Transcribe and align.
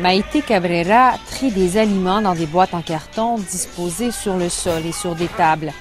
Maïté 0.00 0.42
Cabrera 0.42 1.14
trie 1.30 1.50
des 1.50 1.76
aliments 1.78 2.20
dans 2.20 2.34
des 2.34 2.46
boîtes 2.46 2.74
en 2.74 2.82
carton 2.82 3.36
disposées 3.38 4.10
sur 4.10 4.36
le 4.36 4.48
sol 4.48 4.84
et 4.86 4.92
sur 4.92 5.14
des 5.14 5.28
tables, 5.28 5.72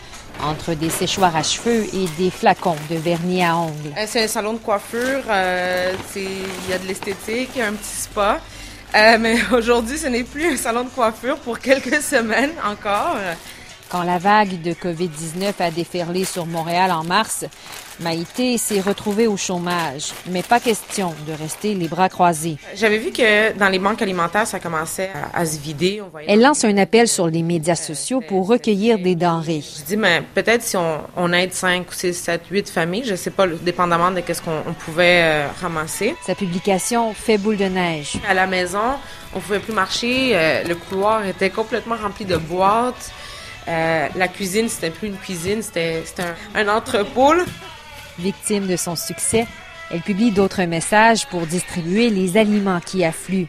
entre 0.42 0.74
des 0.76 0.90
séchoirs 0.90 1.36
à 1.36 1.44
cheveux 1.44 1.86
et 1.94 2.06
des 2.18 2.30
flacons 2.30 2.76
de 2.90 2.96
vernis 2.96 3.44
à 3.44 3.58
ongles. 3.58 3.92
Euh, 3.98 4.06
C'est 4.08 4.24
un 4.24 4.28
salon 4.28 4.54
de 4.54 4.58
coiffure. 4.60 5.22
euh, 5.30 5.94
c'est- 6.12 6.22
Il 6.22 6.70
y 6.70 6.74
a 6.74 6.78
de 6.78 6.88
l'esthétique, 6.88 7.50
il 7.56 7.60
y 7.60 7.62
a 7.62 7.68
un 7.68 7.74
petit 7.74 8.02
spa. 8.02 8.40
Euh, 8.96 9.18
mais 9.20 9.38
aujourd'hui, 9.52 9.98
ce 9.98 10.08
n'est 10.08 10.24
plus 10.24 10.54
un 10.54 10.58
salon 10.58 10.84
de 10.84 10.90
coiffure 10.90 11.38
pour 11.38 11.58
quelques 11.60 12.02
semaines 12.14 12.52
encore. 12.70 13.16
Quand 13.94 14.02
la 14.02 14.18
vague 14.18 14.60
de 14.64 14.74
COVID-19 14.74 15.54
a 15.60 15.70
déferlé 15.70 16.26
sur 16.26 16.48
Montréal 16.48 16.92
en 16.92 17.04
mars, 17.04 17.46
Maïté 18.00 18.58
s'est 18.58 18.82
retrouvée 18.82 19.28
au 19.28 19.38
chômage. 19.38 20.14
Mais 20.32 20.42
pas 20.42 20.60
question 20.60 21.14
de 21.28 21.32
rester 21.32 21.76
les 21.76 21.88
bras 21.88 22.10
croisés. 22.10 22.58
J'avais 22.74 22.98
vu 22.98 23.12
que 23.12 23.56
dans 23.56 23.70
les 23.70 23.78
banques 23.78 24.02
alimentaires, 24.02 24.48
ça 24.48 24.60
commençait 24.60 25.12
à, 25.36 25.38
à 25.40 25.46
se 25.46 25.60
vider. 25.60 26.02
On 26.02 26.18
Elle 26.28 26.42
lance 26.42 26.66
un 26.66 26.76
appel 26.78 27.08
sur 27.08 27.28
les 27.28 27.44
médias 27.44 27.76
sociaux 27.76 28.20
pour 28.28 28.48
recueillir 28.48 28.98
des 28.98 29.14
denrées. 29.14 29.62
Je 29.78 29.84
dis, 29.84 29.96
mais 29.96 30.24
peut-être 30.34 30.64
si 30.64 30.76
on, 30.76 31.02
on 31.16 31.32
aide 31.32 31.54
5 31.54 31.88
ou 31.88 31.94
6, 31.94 32.16
7, 32.16 32.42
8 32.50 32.70
familles, 32.72 33.04
je 33.06 33.14
sais 33.14 33.30
pas, 33.30 33.46
dépendamment 33.46 34.10
de 34.10 34.22
qu'est-ce 34.22 34.42
qu'on 34.42 34.64
on 34.68 34.74
pouvait 34.74 35.22
euh, 35.24 35.48
ramasser. 35.62 36.16
Sa 36.26 36.34
publication 36.34 37.14
fait 37.14 37.38
boule 37.38 37.58
de 37.58 37.66
neige. 37.66 38.14
À 38.28 38.34
la 38.34 38.48
maison, 38.48 38.98
on 39.36 39.40
pouvait 39.40 39.60
plus 39.60 39.74
marcher. 39.74 40.32
euh, 40.34 40.64
le 40.64 40.74
couloir 40.74 41.24
était 41.28 41.52
complètement 41.52 41.96
rempli 42.02 42.26
de 42.26 42.38
boîtes. 42.38 43.12
Euh, 43.68 44.08
la 44.16 44.28
cuisine, 44.28 44.68
c'était 44.70 44.90
plus 44.90 45.08
une 45.08 45.18
cuisine, 45.18 45.62
c'était 45.62 46.04
un, 46.56 46.68
un 46.68 46.68
entrepôt. 46.76 47.34
là. 47.34 47.44
Victime 48.20 48.68
de 48.68 48.76
son 48.76 48.96
succès, 48.96 49.48
elle 49.92 50.02
publie 50.02 50.32
d'autres 50.32 50.64
messages 50.64 51.26
pour 51.28 51.48
distribuer 51.48 52.10
les 52.10 52.38
aliments 52.38 52.80
qui 52.80 53.04
affluent. 53.04 53.48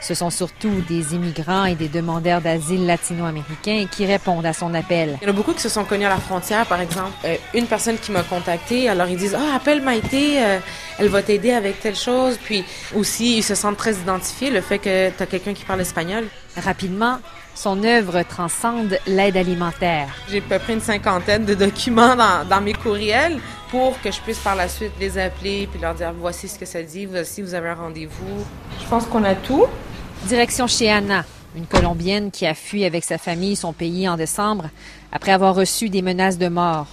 Ce 0.00 0.14
sont 0.14 0.30
surtout 0.30 0.82
des 0.88 1.14
immigrants 1.14 1.66
et 1.66 1.74
des 1.74 1.88
demandeurs 1.88 2.40
d'asile 2.40 2.86
latino-américains 2.86 3.86
qui 3.90 4.06
répondent 4.06 4.46
à 4.46 4.52
son 4.52 4.72
appel. 4.74 5.18
Il 5.20 5.24
y 5.24 5.26
en 5.26 5.34
a 5.34 5.36
beaucoup 5.36 5.52
qui 5.52 5.60
se 5.60 5.68
sont 5.68 5.84
connus 5.84 6.06
à 6.06 6.08
la 6.08 6.16
frontière, 6.16 6.64
par 6.66 6.80
exemple. 6.80 7.12
Euh, 7.24 7.36
une 7.54 7.66
personne 7.66 7.98
qui 7.98 8.10
m'a 8.10 8.22
contacté, 8.22 8.88
alors 8.88 9.08
ils 9.08 9.18
disent 9.18 9.36
Ah, 9.38 9.56
appelle 9.56 9.82
Maïté, 9.82 10.42
euh, 10.42 10.58
elle 10.98 11.08
va 11.08 11.22
t'aider 11.22 11.52
avec 11.52 11.80
telle 11.80 11.96
chose. 11.96 12.38
Puis 12.42 12.64
aussi, 12.96 13.38
ils 13.38 13.42
se 13.42 13.54
sentent 13.54 13.76
très 13.76 13.94
identifiés, 13.94 14.50
le 14.50 14.62
fait 14.62 14.78
que 14.78 15.10
tu 15.10 15.22
as 15.22 15.26
quelqu'un 15.26 15.52
qui 15.52 15.64
parle 15.64 15.82
espagnol. 15.82 16.24
Rapidement, 16.56 17.18
son 17.54 17.84
œuvre 17.84 18.22
transcende 18.22 18.98
l'aide 19.06 19.36
alimentaire. 19.36 20.08
J'ai 20.30 20.38
à 20.38 20.40
peu 20.40 20.58
près 20.58 20.72
une 20.72 20.80
cinquantaine 20.80 21.44
de 21.44 21.54
documents 21.54 22.16
dans, 22.16 22.48
dans 22.48 22.60
mes 22.60 22.72
courriels 22.72 23.38
pour 23.70 24.00
que 24.00 24.10
je 24.10 24.20
puisse 24.20 24.38
par 24.38 24.56
la 24.56 24.68
suite 24.68 24.92
les 24.98 25.16
appeler 25.16 25.68
puis 25.70 25.80
leur 25.80 25.94
dire 25.94 26.12
voici 26.18 26.48
ce 26.48 26.58
que 26.58 26.66
ça 26.66 26.82
dit, 26.82 27.06
voici 27.06 27.40
vous 27.42 27.54
avez 27.54 27.68
un 27.68 27.74
rendez-vous. 27.74 28.44
Je 28.82 28.86
pense 28.88 29.06
qu'on 29.06 29.24
a 29.24 29.34
tout. 29.34 29.66
Direction 30.24 30.66
chez 30.66 30.90
Anna, 30.90 31.24
une 31.56 31.66
Colombienne 31.66 32.30
qui 32.30 32.46
a 32.46 32.54
fui 32.54 32.84
avec 32.84 33.04
sa 33.04 33.16
famille 33.16 33.56
son 33.56 33.72
pays 33.72 34.08
en 34.08 34.16
décembre 34.16 34.68
après 35.12 35.32
avoir 35.32 35.54
reçu 35.54 35.88
des 35.88 36.02
menaces 36.02 36.38
de 36.38 36.48
mort. 36.48 36.86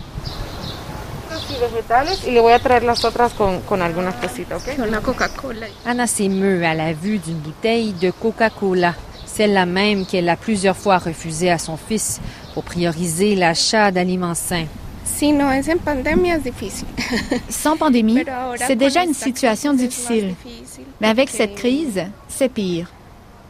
Anna 5.86 6.08
s'émeut 6.08 6.66
à 6.66 6.74
la 6.74 6.94
vue 6.94 7.18
d'une 7.18 7.38
bouteille 7.38 7.94
de 7.94 8.12
Coca-Cola, 8.12 8.94
celle-là 9.26 9.66
même 9.66 10.06
qu'elle 10.06 10.30
a 10.30 10.36
plusieurs 10.36 10.78
fois 10.78 10.98
refusée 10.98 11.50
à 11.50 11.58
son 11.58 11.78
fils 11.78 12.22
pour 12.54 12.64
prioriser 12.64 13.36
l'achat 13.36 13.92
d'aliments 13.92 14.36
sains. 14.36 14.66
Sans 17.50 17.78
pandémie, 17.78 18.24
c'est 18.58 18.76
déjà 18.76 19.04
une 19.04 19.14
situation 19.14 19.74
difficile. 19.74 20.36
Mais 21.02 21.08
avec 21.08 21.30
cette 21.30 21.56
crise, 21.56 22.04
c'est 22.28 22.50
pire. 22.50 22.92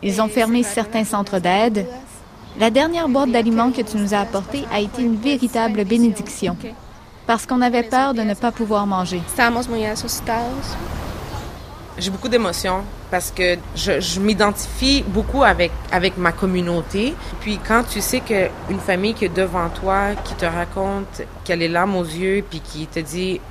Ils 0.03 0.21
ont 0.21 0.27
eh, 0.27 0.31
fermé 0.31 0.63
cerraron 0.63 0.75
certains 0.91 1.03
centres 1.03 1.39
d'aide. 1.39 1.85
La 2.59 2.69
dernière 2.69 3.09
boîte 3.09 3.31
d'aliments 3.31 3.71
que 3.71 3.81
tu 3.81 3.97
nous 3.97 4.13
as 4.13 4.19
apportée 4.19 4.63
a 4.71 4.79
été 4.79 5.01
une 5.01 5.15
véritable 5.15 5.83
bénédiction, 5.83 6.57
parce 7.25 7.45
qu'on 7.45 7.61
avait 7.61 7.83
peur 7.83 8.13
de 8.13 8.21
ne 8.21 8.33
pas 8.33 8.51
pouvoir 8.51 8.87
manger. 8.87 9.21
J'ai 11.99 12.11
beaucoup 12.11 12.29
d'émotions 12.29 12.83
parce 13.09 13.31
que 13.31 13.57
je, 13.75 13.99
je 13.99 14.19
m'identifie 14.19 15.03
beaucoup 15.07 15.43
avec, 15.43 15.71
avec 15.91 16.17
ma 16.17 16.31
communauté. 16.31 17.15
Puis 17.41 17.59
quand 17.65 17.83
tu 17.89 18.01
sais 18.01 18.19
qu'une 18.19 18.79
famille 18.79 19.13
qui 19.15 19.25
est 19.25 19.35
devant 19.35 19.69
toi, 19.69 20.09
qui 20.23 20.35
te 20.35 20.45
raconte 20.45 21.23
qu'elle 21.43 21.63
est 21.63 21.67
larmes 21.67 21.95
aux 21.95 22.03
yeux, 22.03 22.43
puis 22.47 22.59
qui 22.59 22.85
te 22.85 22.99
dit 22.99 23.41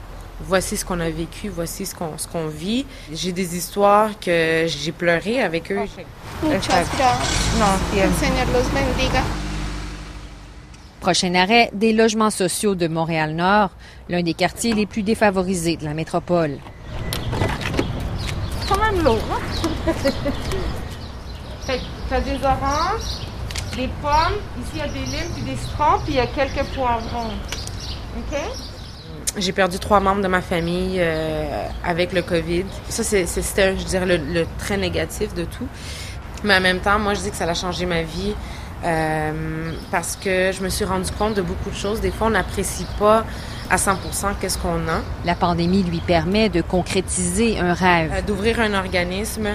voici 0.41 0.77
ce 0.77 0.85
qu'on 0.85 1.01
a 1.01 1.11
vécu, 1.11 1.49
voici 1.49 1.87
ce 1.87 1.95
qu'on 1.95 2.17
ce 2.19 2.29
qu'on 2.29 2.47
vit. 2.47 2.87
J'ai 3.13 3.33
des 3.33 3.57
histoires 3.57 4.11
que 4.21 4.67
j'ai 4.67 4.93
pleuré 4.93 5.43
avec 5.43 5.73
eux. 5.73 5.81
Muchas 6.45 6.59
gracias. 6.69 7.19
Prochain 11.01 11.35
arrêt, 11.35 11.71
des 11.73 11.93
logements 11.93 12.31
sociaux 12.31 12.75
de 12.75 12.89
Montréal-Nord, 12.89 13.71
l'un 14.09 14.23
des 14.23 14.35
quartiers 14.35 14.75
les 14.75 14.87
plus 14.87 15.03
défavorisés 15.03 15.77
de 15.77 15.85
la 15.85 15.95
métropole. 15.95 16.59
Hein? 19.15 19.93
fait 21.67 21.79
que 21.79 21.83
t'as 22.11 22.21
des 22.21 22.37
oranges, 22.43 23.23
des 23.77 23.89
pommes, 24.03 24.39
ici 24.61 24.71
il 24.75 24.79
y 24.79 24.83
a 24.83 24.89
des 24.89 25.05
limes 25.05 25.31
puis 25.35 25.43
des 25.43 25.57
citrons, 25.57 25.99
puis 26.05 26.15
il 26.15 26.17
y 26.17 26.21
a 26.21 26.27
quelques 26.27 26.65
poivrons. 26.75 27.33
OK? 28.17 28.39
J'ai 29.37 29.53
perdu 29.53 29.79
trois 29.79 30.01
membres 30.01 30.23
de 30.23 30.29
ma 30.29 30.41
famille 30.41 30.97
euh, 30.99 31.69
avec 31.85 32.13
le 32.13 32.23
COVID. 32.23 32.65
Ça, 32.89 33.05
c'était, 33.05 33.77
je 33.77 33.85
dirais, 33.85 34.07
le, 34.07 34.17
le 34.17 34.47
très 34.59 34.79
négatif 34.79 35.35
de 35.35 35.45
tout. 35.45 35.69
Mais 36.43 36.57
en 36.57 36.61
même 36.61 36.81
temps, 36.81 36.99
moi, 36.99 37.15
je 37.15 37.21
dis 37.21 37.31
que 37.31 37.37
ça 37.37 37.45
a 37.45 37.55
changé 37.55 37.87
ma 37.87 38.03
vie 38.03 38.35
euh, 38.85 39.73
parce 39.91 40.17
que 40.17 40.53
je 40.53 40.63
me 40.63 40.69
suis 40.69 40.85
rendu 40.85 41.11
compte 41.13 41.35
de 41.35 41.43
beaucoup 41.43 41.71
de 41.71 41.75
choses. 41.75 42.01
Des 42.01 42.11
fois, 42.11 42.29
on 42.29 42.31
n'apprécie 42.31 42.87
pas 42.99 43.25
à 43.71 43.77
100% 43.77 44.35
qu'est-ce 44.41 44.59
qu'on 44.59 44.89
a. 44.89 45.01
La 45.25 45.35
pandémie 45.35 45.83
lui 45.83 46.01
permet 46.01 46.49
de 46.49 46.61
concrétiser 46.61 47.59
un 47.59 47.75
rêve. 47.75 48.13
Euh, 48.15 48.23
d'ouvrir 48.23 48.61
un 48.61 48.75
organisme 48.75 49.49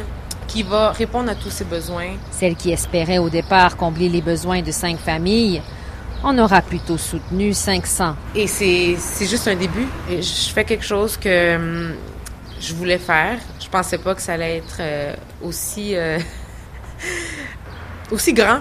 qui 0.48 0.64
va 0.64 0.92
répondre 0.92 1.30
à 1.30 1.36
tous 1.36 1.50
ses 1.50 1.66
besoins. 1.66 2.09
Celle 2.32 2.56
qui 2.56 2.72
espérait 2.72 3.20
au 3.20 3.30
départ 3.30 3.78
combler 3.78 4.09
les 4.09 4.22
besoins 4.22 4.62
de 4.62 4.72
cinq 4.72 4.98
familles 4.98 5.62
en 6.24 6.38
aura 6.38 6.62
plutôt 6.62 6.98
soutenu 6.98 7.53
500. 7.53 8.16
Et 8.36 8.48
c'est 8.48 8.96
c'est 9.00 9.26
juste 9.28 9.48
un 9.48 9.56
début. 9.56 9.88
Je 10.09 10.52
fais 10.53 10.66
quelque 10.66 10.86
chose 10.86 11.16
que 11.16 11.56
hum, 11.56 11.96
je 12.59 12.74
voulais 12.74 13.00
faire. 13.00 13.40
Je 13.59 13.70
pensais 13.70 13.98
pas 13.98 14.14
que 14.14 14.22
ça 14.22 14.34
allait 14.34 14.58
être 14.58 14.78
euh, 14.80 15.16
aussi 15.42 15.96
aussi 18.12 18.34
grand. 18.34 18.59